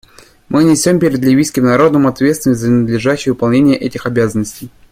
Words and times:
Мы 0.49 0.63
несем 0.63 0.97
перед 0.99 1.19
ливийским 1.23 1.65
народом 1.65 2.07
ответственность 2.07 2.61
за 2.61 2.71
надлежащее 2.71 3.33
выполнение 3.33 3.77
этих 3.77 4.07
обязанностей. 4.07 4.71